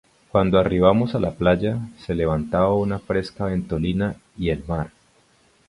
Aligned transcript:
cuando 0.31 0.57
arribamos 0.57 1.13
a 1.13 1.19
la 1.19 1.29
playa, 1.29 1.77
se 1.99 2.15
levantaba 2.15 2.73
una 2.73 2.97
fresca 2.97 3.45
ventolina, 3.45 4.15
y 4.35 4.49
el 4.49 4.63
mar 4.67 4.89